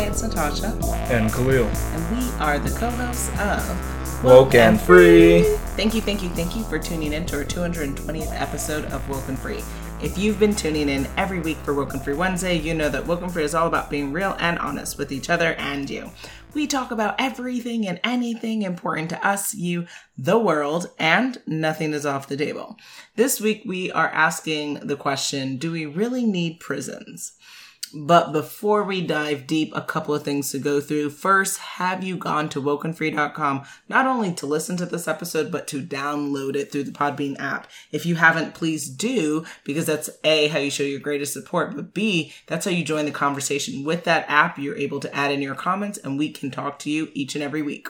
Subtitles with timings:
[0.00, 0.68] Hi, it's Natasha.
[1.12, 1.66] And Khalil.
[1.66, 5.42] And we are the co hosts of Woke and Free.
[5.76, 9.28] Thank you, thank you, thank you for tuning in to our 220th episode of Woke
[9.28, 9.62] and Free.
[10.02, 13.06] If you've been tuning in every week for Woke and Free Wednesday, you know that
[13.06, 16.10] Woke and Free is all about being real and honest with each other and you.
[16.54, 19.86] We talk about everything and anything important to us, you,
[20.16, 22.78] the world, and nothing is off the table.
[23.16, 27.32] This week we are asking the question Do we really need prisons?
[27.92, 31.10] But before we dive deep, a couple of things to go through.
[31.10, 35.82] First, have you gone to wokenfree.com not only to listen to this episode, but to
[35.82, 37.66] download it through the Podbean app?
[37.90, 41.92] If you haven't, please do, because that's A, how you show your greatest support, but
[41.92, 43.84] B, that's how you join the conversation.
[43.84, 46.90] With that app, you're able to add in your comments and we can talk to
[46.90, 47.88] you each and every week.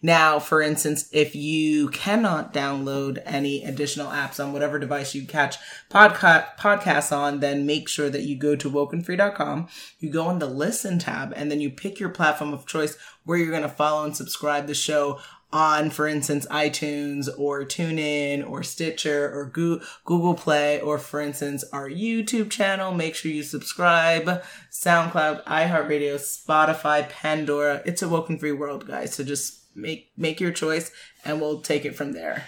[0.00, 5.56] Now, for instance, if you cannot download any additional apps on whatever device you catch
[5.90, 10.46] podcast podcasts on, then make sure that you go to wokenfree.com, you go on the
[10.46, 14.04] listen tab, and then you pick your platform of choice where you're going to follow
[14.04, 15.18] and subscribe the show
[15.50, 21.88] on, for instance, iTunes or TuneIn or Stitcher or Google Play or, for instance, our
[21.88, 22.92] YouTube channel.
[22.92, 24.42] Make sure you subscribe.
[24.70, 27.82] SoundCloud, iHeartRadio, Spotify, Pandora.
[27.86, 29.14] It's a woken free world, guys.
[29.14, 30.90] So just make make your choice
[31.24, 32.44] and we'll take it from there.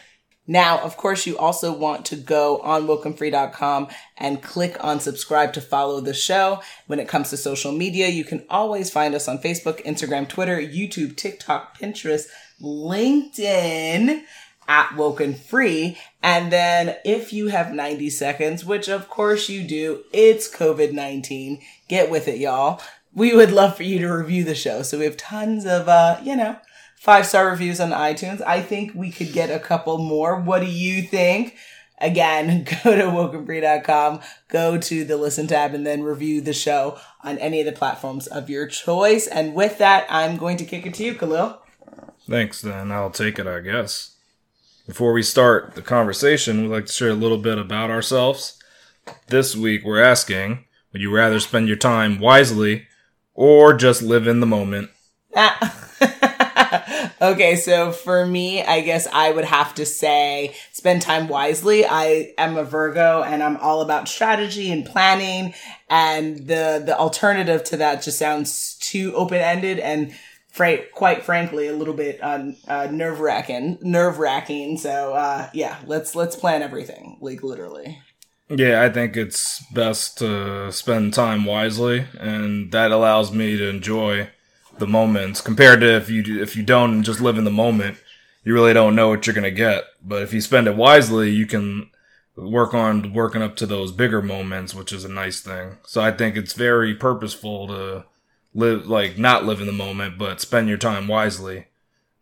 [0.47, 5.61] Now, of course, you also want to go on wokenfree.com and click on subscribe to
[5.61, 6.61] follow the show.
[6.89, 10.59] When it comes to social media, you can always find us on Facebook, Instagram, Twitter,
[10.61, 12.25] YouTube, TikTok, Pinterest,
[12.61, 14.25] LinkedIn
[14.67, 15.97] at Woken Free.
[16.22, 21.61] And then if you have 90 seconds, which of course you do, it's COVID 19.
[21.89, 22.81] Get with it, y'all.
[23.15, 24.83] We would love for you to review the show.
[24.83, 26.56] So we have tons of, uh, you know,
[27.01, 28.43] five star reviews on iTunes.
[28.43, 30.39] I think we could get a couple more.
[30.39, 31.56] What do you think?
[31.98, 37.39] Again, go to wokenfree.com, go to the listen tab, and then review the show on
[37.39, 39.27] any of the platforms of your choice.
[39.27, 41.61] And with that, I'm going to kick it to you, Khalil.
[42.28, 44.17] Thanks, then I'll take it, I guess.
[44.87, 48.59] Before we start the conversation, we'd like to share a little bit about ourselves.
[49.28, 52.87] This week, we're asking Would you rather spend your time wisely
[53.34, 54.91] or just live in the moment?
[55.34, 55.77] Ah.
[57.20, 61.84] okay, so for me, I guess I would have to say spend time wisely.
[61.84, 65.54] I am a Virgo and I'm all about strategy and planning.
[65.88, 70.14] And the, the alternative to that just sounds too open ended and
[70.53, 74.76] quite frankly, a little bit uh, uh, nerve wracking, nerve wracking.
[74.78, 77.98] So, uh, yeah, let's, let's plan everything, like literally.
[78.48, 84.28] Yeah, I think it's best to spend time wisely, and that allows me to enjoy
[84.81, 87.99] the moments compared to if you if you don't just live in the moment,
[88.43, 89.85] you really don't know what you're gonna get.
[90.03, 91.91] But if you spend it wisely, you can
[92.37, 95.79] work on working up to those bigger moments, which is a nice thing.
[95.85, 98.05] So I think it's very purposeful to
[98.55, 101.67] live like not live in the moment, but spend your time wisely.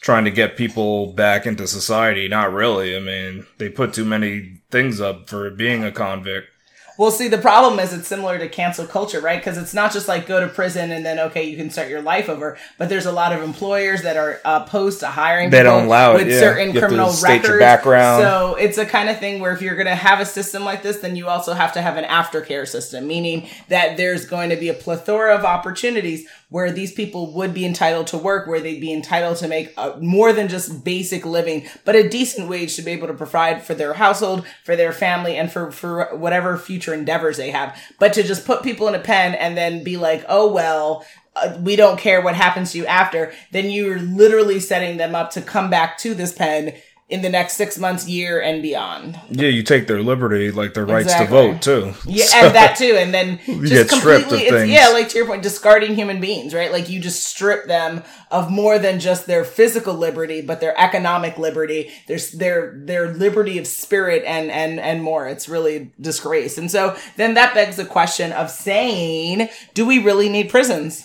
[0.00, 2.28] trying to get people back into society.
[2.28, 2.96] Not really.
[2.96, 6.48] I mean, they put too many things up for being a convict.
[6.96, 9.40] Well, see, the problem is it's similar to cancel culture, right?
[9.40, 12.02] Because it's not just like go to prison and then okay, you can start your
[12.02, 12.56] life over.
[12.78, 16.28] But there's a lot of employers that are opposed to hiring they don't allow with
[16.28, 16.38] it, yeah.
[16.38, 17.58] certain criminal records.
[17.58, 18.22] background.
[18.22, 20.82] So it's a kind of thing where if you're going to have a system like
[20.82, 24.56] this, then you also have to have an aftercare system, meaning that there's going to
[24.56, 28.80] be a plethora of opportunities where these people would be entitled to work, where they'd
[28.80, 32.82] be entitled to make a, more than just basic living, but a decent wage to
[32.82, 36.94] be able to provide for their household, for their family, and for, for whatever future
[36.94, 37.76] endeavors they have.
[37.98, 41.04] But to just put people in a pen and then be like, oh, well,
[41.34, 45.32] uh, we don't care what happens to you after, then you're literally setting them up
[45.32, 46.72] to come back to this pen
[47.06, 49.20] in the next six months, year, and beyond.
[49.30, 51.26] Yeah, you take their liberty, like their rights Exactly.
[51.26, 51.92] to vote too.
[52.06, 54.70] Yeah, So- and that too, and then just get stripped of things.
[54.70, 56.72] yeah, like to your point, discarding human beings, right?
[56.72, 61.36] Like you just strip them of more than just their physical liberty, but their economic
[61.36, 65.28] liberty, their their their liberty of spirit, and and and more.
[65.28, 70.30] It's really disgrace, and so then that begs the question of saying, do we really
[70.30, 71.04] need prisons?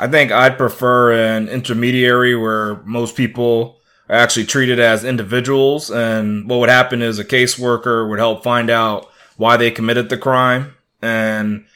[0.00, 3.75] I think I'd prefer an intermediary where most people
[4.08, 5.90] are actually treated as individuals.
[5.90, 10.18] And what would happen is a caseworker would help find out why they committed the
[10.18, 10.74] crime.
[11.02, 11.66] And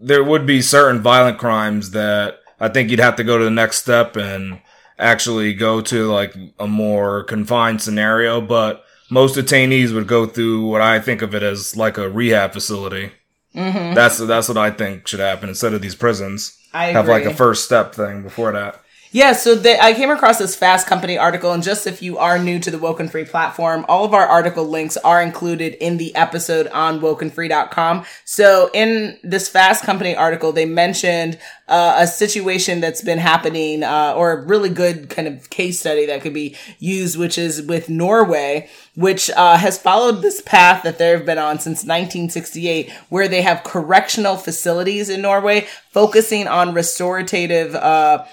[0.00, 3.50] there would be certain violent crimes that I think you'd have to go to the
[3.50, 4.60] next step and
[4.98, 8.40] actually go to like a more confined scenario.
[8.40, 12.52] But most detainees would go through what I think of it as like a rehab
[12.52, 13.12] facility.
[13.54, 13.94] Mm-hmm.
[13.94, 17.34] That's that's what I think should happen instead of these prisons I have like a
[17.34, 18.80] first step thing before that.
[19.14, 22.38] Yeah, so they, I came across this Fast Company article, and just if you are
[22.38, 26.16] new to the Woken Free platform, all of our article links are included in the
[26.16, 28.06] episode on wokenfree.com.
[28.24, 31.38] So in this Fast Company article, they mentioned
[31.68, 36.06] uh, a situation that's been happening, uh, or a really good kind of case study
[36.06, 40.96] that could be used, which is with Norway, which uh, has followed this path that
[40.96, 47.74] they've been on since 1968, where they have correctional facilities in Norway focusing on restorative.
[47.74, 48.24] Uh,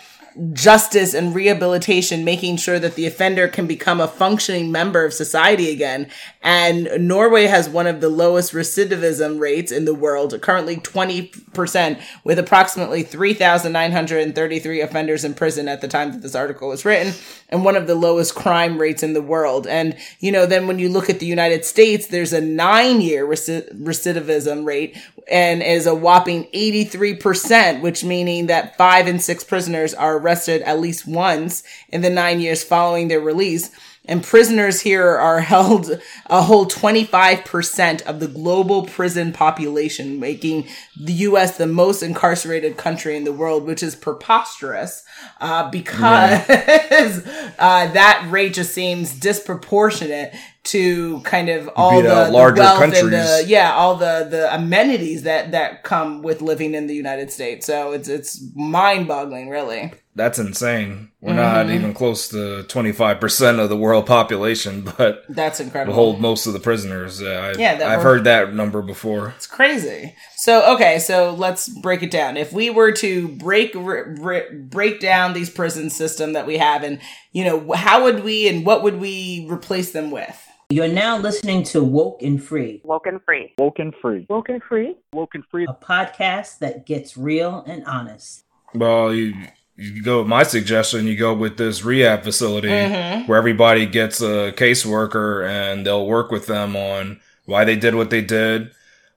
[0.54, 5.72] justice and rehabilitation, making sure that the offender can become a functioning member of society
[5.72, 6.10] again.
[6.42, 12.40] And Norway has one of the lowest recidivism rates in the world, currently 20%, with
[12.40, 17.14] approximately 3,933 offenders in prison at the time that this article was written,
[17.50, 19.68] and one of the lowest crime rates in the world.
[19.68, 23.28] And, you know, then when you look at the United States, there's a nine year
[23.28, 24.98] recidivism rate
[25.30, 30.80] and is a whopping 83%, which meaning that five and six prisoners are arrested at
[30.80, 33.72] least once in the nine years following their release.
[34.06, 40.68] And prisoners here are held a whole 25% of the global prison population, making
[41.00, 45.04] the US the most incarcerated country in the world, which is preposterous,
[45.42, 46.48] uh, because
[47.60, 50.34] uh, that rate just seems disproportionate
[50.64, 55.24] to kind of all the, the larger wealth and the, yeah, all the, the amenities
[55.24, 57.66] that, that come with living in the United States.
[57.66, 59.94] So it's, it's mind boggling, really.
[60.20, 61.12] That's insane.
[61.22, 61.38] We're Mm-hmm.
[61.68, 65.94] not even close to 25% of the world population, but That's incredible.
[65.94, 67.20] hold most of the prisoners.
[67.22, 69.34] Yeah, I, yeah, I've we're- heard that number before.
[69.36, 70.16] It's crazy.
[70.38, 72.38] So okay, so let's break it down.
[72.38, 76.84] If we were to break r- r- break down these prison system that we have,
[76.84, 77.00] and
[77.32, 80.46] you know, how would we and what would we replace them with?
[80.72, 83.54] You're now listening to Woke and Free, Woke and Free.
[83.58, 84.26] Woke and Free.
[84.30, 84.96] Woke and Free.
[85.14, 85.66] Woke and Free.
[85.68, 88.44] a podcast that gets real and honest.
[88.76, 89.34] Well, you,
[89.80, 93.28] you go with my suggestion, you go with this rehab facility Mm-hmm.
[93.28, 98.10] where everybody gets a caseworker and they'll work with them on why they did what
[98.10, 98.72] they did.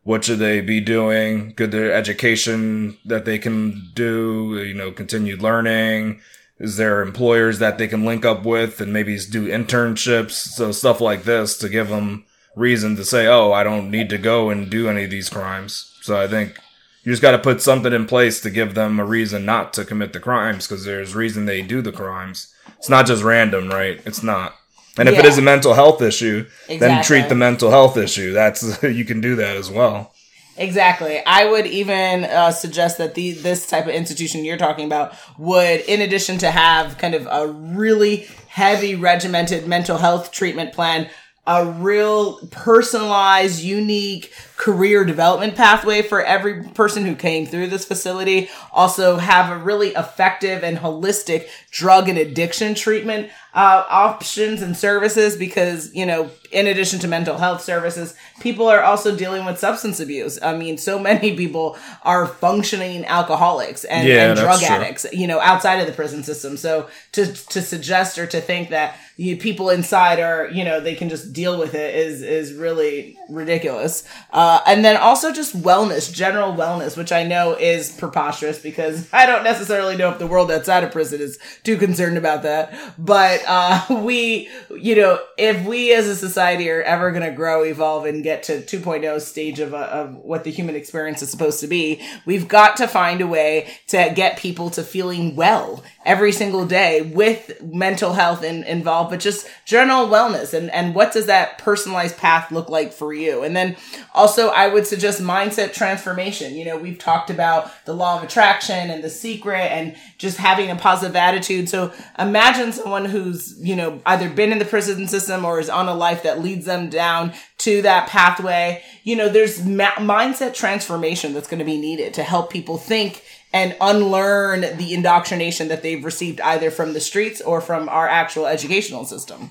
[0.05, 1.53] What should they be doing?
[1.55, 6.21] Good their education that they can do, you know, continued learning.
[6.59, 10.33] Is there employers that they can link up with and maybe do internships?
[10.33, 12.25] So stuff like this to give them
[12.57, 15.97] reason to say, oh, I don't need to go and do any of these crimes.
[16.03, 16.59] So I think
[17.03, 19.85] you just got to put something in place to give them a reason not to
[19.85, 22.55] commit the crimes because there's reason they do the crimes.
[22.79, 24.01] It's not just random, right?
[24.07, 24.55] It's not.
[24.99, 25.31] And if it Yeah.
[25.31, 28.33] is a mental health issue, then treat the mental health issue.
[28.33, 30.13] That's you can do that as well.
[30.59, 31.23] Exactly.
[31.25, 35.81] I would even uh, suggest that the this type of institution you're talking about would,
[35.81, 41.09] in addition to have kind of a really heavy regimented mental health treatment plan,
[41.47, 48.49] a real personalized, unique career development pathway for every person who came through this facility.
[48.73, 55.37] Also, have a really effective and holistic drug and addiction treatment uh, options and services
[55.37, 60.01] because, you know, in addition to mental health services, people are also dealing with substance
[60.01, 60.39] abuse.
[60.43, 64.69] I mean, so many people are functioning alcoholics and, Yeah, and drug true.
[64.69, 66.57] addicts, you know, outside of the prison system.
[66.57, 70.95] So to, to suggest or to think that you, people inside are, you know, they
[70.95, 74.05] can just deal with it is, is really ridiculous.
[74.33, 79.27] Uh, and then also just wellness, general wellness, which I know is preposterous because I
[79.27, 82.75] don't necessarily know if the world outside of prison is too concerned about that.
[82.99, 87.63] But uh, we, you know, if we as a society are ever going to grow,
[87.63, 91.61] evolve, and get to 2.0 stage of, uh, of what the human experience is supposed
[91.61, 96.33] to be, we've got to find a way to get people to feeling well every
[96.33, 100.53] single day with mental health in, involved, but just general wellness.
[100.53, 103.43] And, and what does that personalized path look like for you?
[103.45, 103.77] And then
[104.15, 106.55] also, I would suggest mindset transformation.
[106.55, 110.71] You know, we've talked about the law of attraction and the secret and just having
[110.71, 111.69] a positive attitude.
[111.69, 115.89] So imagine someone who's, you know, either been in the prison system or is on
[115.89, 118.83] a life that leads them down to that pathway.
[119.05, 123.25] You know, there's ma- mindset transformation that's going to be needed to help people think
[123.53, 128.47] and unlearn the indoctrination that they've received either from the streets or from our actual
[128.47, 129.51] educational system.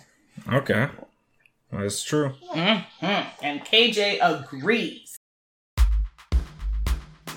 [0.51, 0.87] Okay.
[1.71, 2.33] That's true.
[2.53, 3.45] Mm-hmm.
[3.45, 5.17] And KJ agrees.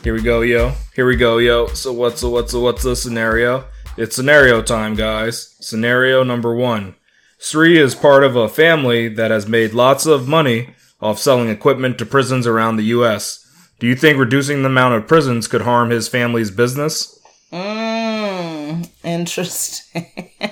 [0.02, 0.72] Here we go, yo.
[0.94, 1.68] Here we go, yo.
[1.68, 3.64] So what's a, what's a, what's the scenario?
[3.96, 5.54] It's scenario time, guys.
[5.60, 6.96] Scenario number one.
[7.38, 11.98] Sri is part of a family that has made lots of money off selling equipment
[11.98, 13.46] to prisons around the US.
[13.78, 17.20] Do you think reducing the amount of prisons could harm his family's business?
[17.52, 20.30] Mmm, interesting.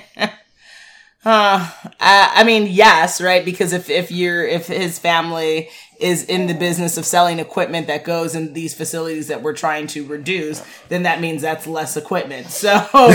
[1.25, 1.69] Uh,
[2.01, 3.45] I mean, yes, right?
[3.45, 5.69] Because if, if you're, if his family
[6.03, 9.87] is in the business of selling equipment that goes in these facilities that we're trying
[9.87, 12.47] to reduce, then that means that's less equipment.
[12.47, 13.07] So, but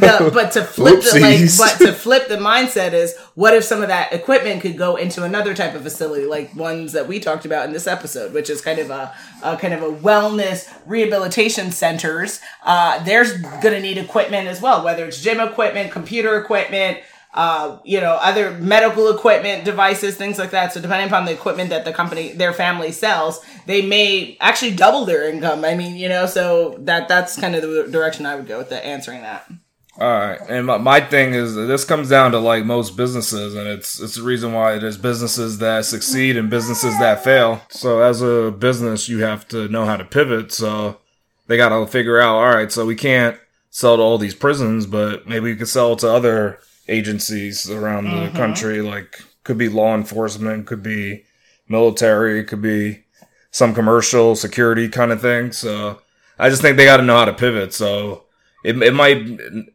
[0.00, 3.82] the, but to flip the like, but to flip the mindset is what if some
[3.82, 7.44] of that equipment could go into another type of facility, like ones that we talked
[7.44, 11.70] about in this episode, which is kind of a, a kind of a wellness rehabilitation
[11.70, 12.40] centers.
[12.64, 16.98] Uh, there's gonna need equipment as well, whether it's gym equipment, computer equipment,
[17.36, 20.72] uh, you know, other medical equipment, devices, things like that.
[20.72, 25.04] So depending upon the equipment that the company, their family sells, they may actually double
[25.04, 25.64] their income.
[25.64, 28.70] I mean, you know, so that that's kind of the direction I would go with
[28.70, 29.50] the answering that.
[29.98, 33.66] All right, and my, my thing is this comes down to like most businesses, and
[33.66, 37.62] it's it's the reason why there's businesses that succeed and businesses that fail.
[37.70, 40.52] So as a business, you have to know how to pivot.
[40.52, 40.98] So
[41.46, 43.38] they got to figure out, all right, so we can't
[43.70, 48.10] sell to all these prisons, but maybe we could sell to other agencies around the
[48.10, 48.36] mm-hmm.
[48.36, 48.82] country.
[48.82, 51.24] Like could be law enforcement, could be
[51.68, 53.04] military, could be
[53.50, 55.52] some commercial security kind of thing.
[55.52, 56.00] So
[56.38, 57.72] I just think they got to know how to pivot.
[57.72, 58.24] So
[58.64, 59.24] it, it might,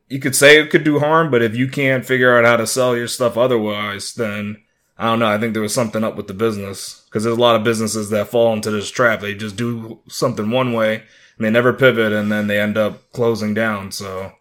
[0.10, 2.68] you could say it could do harm, but if you can't figure out how to
[2.68, 4.62] sell your stuff otherwise, then
[4.98, 5.28] I don't know.
[5.28, 8.10] I think there was something up with the business because there's a lot of businesses
[8.12, 9.22] that fall into this trap.
[9.22, 10.96] They just do something one way
[11.38, 13.92] and they never pivot and then they end up closing down.
[13.92, 14.34] So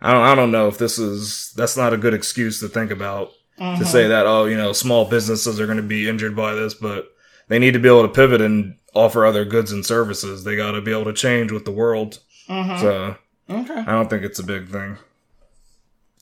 [0.00, 2.90] I don't, I don't know if this is, that's not a good excuse to think
[2.90, 3.78] about mm-hmm.
[3.78, 6.74] to say that, oh, you know, small businesses are going to be injured by this,
[6.74, 7.08] but
[7.48, 10.44] they need to be able to pivot and offer other goods and services.
[10.44, 12.20] They got to be able to change with the world.
[12.48, 12.80] Mm-hmm.
[12.80, 13.16] So
[13.50, 13.78] okay.
[13.80, 14.98] I don't think it's a big thing.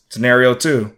[0.09, 0.97] Scenario two.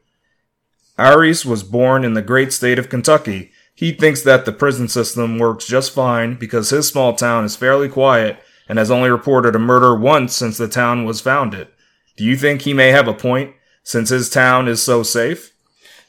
[0.99, 3.51] Aries was born in the great state of Kentucky.
[3.75, 7.91] He thinks that the prison system works just fine because his small town is fairly
[7.91, 11.69] quiet and has only reported a murder once since the town was founded.
[12.17, 15.53] Do you think he may have a point since his town is so safe?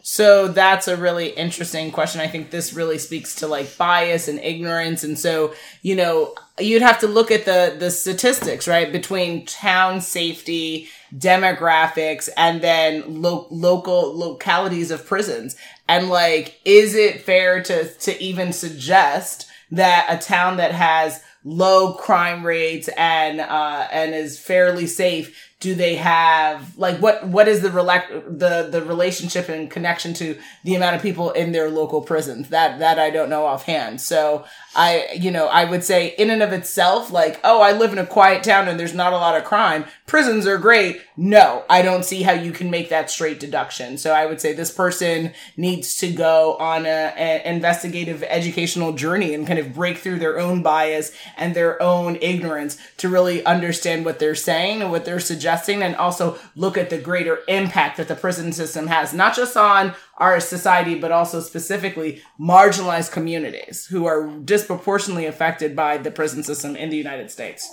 [0.10, 2.22] So that's a really interesting question.
[2.22, 5.04] I think this really speaks to like bias and ignorance.
[5.04, 8.90] And so, you know, you'd have to look at the the statistics, right?
[8.90, 15.58] Between town safety, demographics, and then lo- local localities of prisons.
[15.90, 21.94] And like, is it fair to to even suggest that a town that has low
[21.94, 27.62] crime rates and uh and is fairly safe do they have like what what is
[27.62, 32.02] the relac- the the relationship and connection to the amount of people in their local
[32.02, 32.50] prisons?
[32.50, 34.00] That that I don't know offhand.
[34.00, 34.46] So
[34.76, 37.98] I you know I would say in and of itself like oh I live in
[37.98, 41.84] a quiet town and there's not a lot of crime prisons are great no I
[41.84, 45.34] don't see how you can make that straight deduction so I would say this person
[45.56, 50.40] needs to go on a, a investigative educational journey and kind of break through their
[50.40, 55.20] own bias and their own ignorance to really understand what they're saying and what they're
[55.20, 59.36] suggesting suggesting and also look at the greater impact that the prison system has, not
[59.36, 66.12] just on our society, but also specifically marginalized communities who are disproportionately affected by the
[66.12, 67.70] prison system in the United States.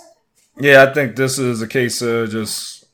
[0.57, 2.85] Yeah, I think this is a case of just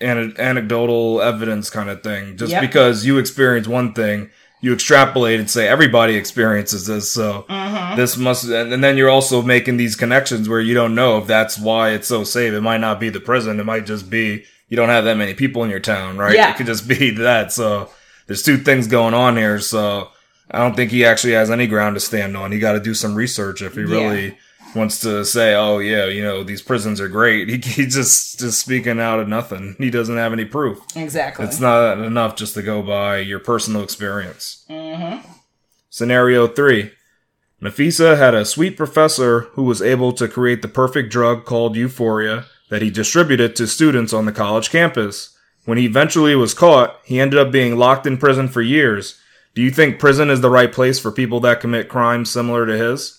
[0.00, 2.36] an- anecdotal evidence kind of thing.
[2.36, 2.60] Just yep.
[2.60, 7.96] because you experience one thing, you extrapolate and say everybody experiences this, so mm-hmm.
[7.96, 8.44] this must.
[8.44, 12.08] And then you're also making these connections where you don't know if that's why it's
[12.08, 12.52] so safe.
[12.52, 13.60] It might not be the prison.
[13.60, 16.34] It might just be you don't have that many people in your town, right?
[16.34, 16.50] Yeah.
[16.50, 17.52] It could just be that.
[17.52, 17.90] So
[18.26, 19.60] there's two things going on here.
[19.60, 20.08] So
[20.50, 22.52] I don't think he actually has any ground to stand on.
[22.52, 24.36] He got to do some research if he really
[24.74, 28.60] wants to say, "Oh yeah, you know these prisons are great." He, he's just just
[28.60, 29.76] speaking out of nothing.
[29.78, 30.78] He doesn't have any proof.
[30.96, 31.44] Exactly.
[31.44, 34.64] It's not enough just to go by your personal experience.
[34.68, 35.26] Mm-hmm.
[35.90, 36.92] Scenario three.
[37.60, 42.44] Nafisa had a sweet professor who was able to create the perfect drug called euphoria
[42.70, 45.36] that he distributed to students on the college campus.
[45.64, 49.20] When he eventually was caught, he ended up being locked in prison for years.
[49.54, 52.78] Do you think prison is the right place for people that commit crimes similar to
[52.78, 53.18] his?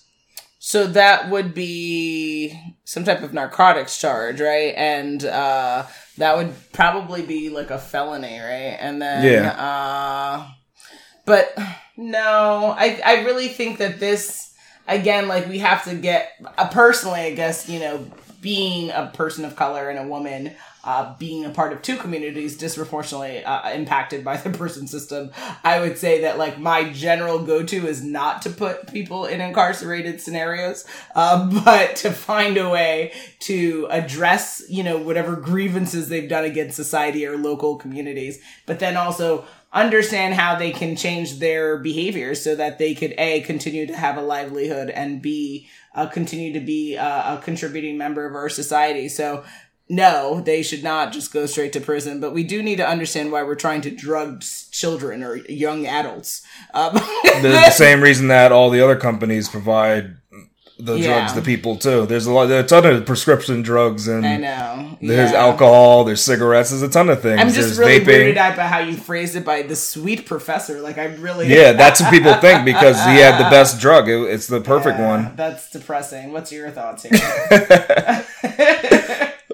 [0.61, 4.73] So that would be some type of narcotics charge, right?
[4.75, 5.85] And uh,
[6.17, 8.77] that would probably be like a felony, right?
[8.79, 9.51] And then, Yeah.
[9.51, 10.47] uh,
[11.25, 11.57] but
[11.95, 14.53] no, I I really think that this
[14.87, 18.05] again, like we have to get uh, personally, I guess you know,
[18.41, 20.55] being a person of color and a woman.
[20.81, 25.29] Uh, being a part of two communities disproportionately uh, impacted by the prison system,
[25.61, 29.41] I would say that like my general go to is not to put people in
[29.41, 36.29] incarcerated scenarios, uh, but to find a way to address you know whatever grievances they've
[36.29, 41.77] done against society or local communities, but then also understand how they can change their
[41.77, 46.53] behaviors so that they could a continue to have a livelihood and b uh, continue
[46.53, 49.09] to be uh, a contributing member of our society.
[49.09, 49.43] So
[49.91, 53.31] no, they should not just go straight to prison, but we do need to understand
[53.31, 56.43] why we're trying to drug children or young adults.
[56.73, 56.99] Um,
[57.41, 60.17] The, the same reason that all the other companies provide
[60.81, 61.07] the Yeah.
[61.19, 62.05] drugs to people too.
[62.05, 64.97] There's a lot, there's a ton of prescription drugs and I know.
[65.01, 65.39] there's Yeah.
[65.41, 67.39] alcohol, there's cigarettes, there's a ton of things.
[67.41, 70.79] I'm just there's really weirded out by how you phrased it by the sweet professor.
[70.81, 74.07] Like I really Yeah, that's what people think because he had the best drug.
[74.07, 75.31] It, it's the perfect Yeah, one.
[75.35, 76.31] That's depressing.
[76.31, 77.11] What's your thoughts here?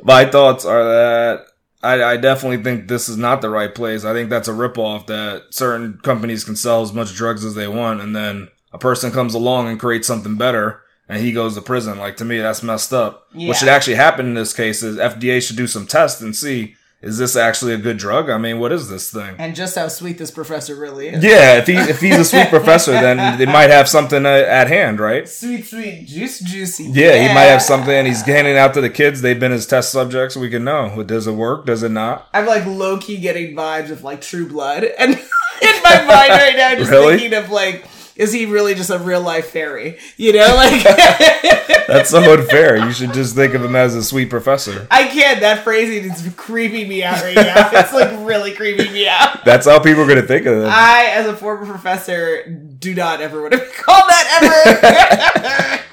[0.04, 1.48] My thoughts are that
[1.82, 4.06] I, I definitely think this is not the right place.
[4.06, 7.68] I think that's a ripoff that certain companies can sell as much drugs as they
[7.68, 11.62] want, and then a person comes along and creates something better, and he goes to
[11.62, 11.98] prison.
[11.98, 13.28] Like to me, that's messed up.
[13.34, 13.48] Yeah.
[13.50, 16.76] What should actually happen in this case is FDA should do some tests and see
[17.02, 18.32] is this actually a good drug.
[18.32, 19.36] I mean, what is this thing?
[19.38, 21.24] and just how sweet this professor really is.
[21.24, 25.00] Yeah, if he if he's a sweet professor, then they might have something at hand,
[25.00, 25.28] right?
[25.30, 26.86] Sweet, sweet, juice, juicy.
[26.86, 29.22] Yeah, he might have something, and he's handing out to the kids.
[29.22, 30.36] They've been his test subjects.
[30.36, 31.04] We can know.
[31.04, 31.68] Does it work?
[31.68, 32.28] Does it not?
[32.34, 35.12] I'm like low key getting vibes of like True Blood, and
[35.62, 37.20] in my mind right now, just Really?
[37.20, 40.00] thinking of like, is he really just a real life fairy?
[40.18, 40.84] You know, like
[41.88, 42.78] That's so unfair.
[42.78, 44.88] You should just think of him as a sweet professor.
[44.90, 45.42] I can't.
[45.42, 47.70] That phrasing is creeping me out right now.
[47.74, 49.46] It's like really creeping me out.
[49.46, 50.70] That's how people are going to think of him.
[50.70, 55.82] I, as a former professor, do not ever want to be called that ever.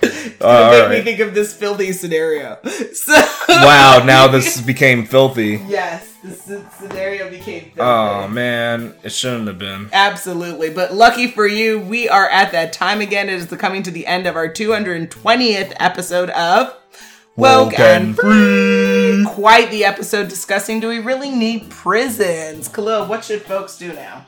[0.44, 2.58] All make me think of this filthy scenario.
[2.94, 3.14] So
[3.48, 5.60] Wow, now this became filthy.
[5.66, 6.42] yes, this
[6.78, 7.80] scenario became filthy.
[7.80, 9.88] Oh man, it shouldn't have been.
[9.92, 10.70] Absolutely.
[10.70, 13.28] But lucky for you, we are at that time again.
[13.28, 16.74] It is the coming to the end of our 220th episode of
[17.36, 19.24] Woke and Free.
[19.26, 22.68] Quite the episode discussing do we really need prisons?
[22.68, 24.26] Khalil, what should folks do now?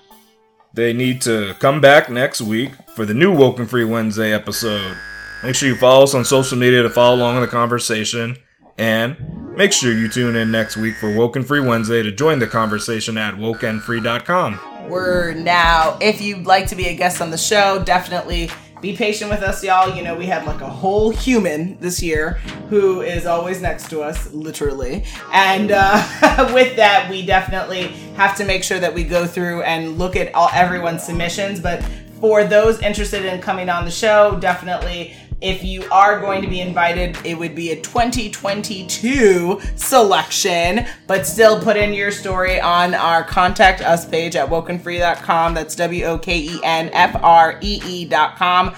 [0.72, 4.96] They need to come back next week for the new Woken Free Wednesday episode.
[5.44, 8.38] Make sure you follow us on social media to follow along in the conversation.
[8.78, 12.46] And make sure you tune in next week for Woken Free Wednesday to join the
[12.46, 14.88] conversation at wokenfree.com.
[14.88, 18.48] We're now, if you'd like to be a guest on the show, definitely
[18.80, 19.94] be patient with us, y'all.
[19.94, 22.38] You know, we had like a whole human this year
[22.70, 25.04] who is always next to us, literally.
[25.30, 29.98] And uh, with that, we definitely have to make sure that we go through and
[29.98, 31.60] look at all everyone's submissions.
[31.60, 31.84] But
[32.24, 36.60] for those interested in coming on the show, definitely if you are going to be
[36.60, 43.22] invited, it would be a 2022 selection, but still put in your story on our
[43.22, 45.52] contact us page at wokenfree.com.
[45.52, 48.74] That's W O K E N F R E E.com.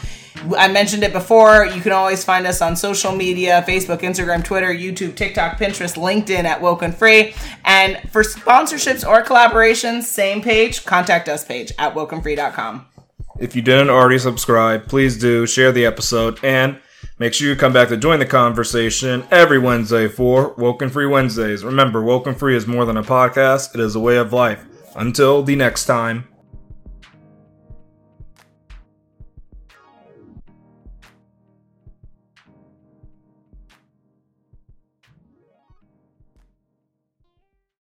[0.59, 1.67] I mentioned it before.
[1.67, 6.45] You can always find us on social media Facebook, Instagram, Twitter, YouTube, TikTok, Pinterest, LinkedIn
[6.45, 7.35] at Woken Free.
[7.65, 12.87] And for sponsorships or collaborations, same page, contact us page at wokenfree.com.
[13.39, 16.79] If you didn't already subscribe, please do share the episode and
[17.19, 21.63] make sure you come back to join the conversation every Wednesday for Woken Free Wednesdays.
[21.63, 24.65] Remember, Woken Free is more than a podcast, it is a way of life.
[24.95, 26.29] Until the next time.